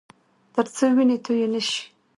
[0.53, 1.83] ترڅو وینې تویې نه شي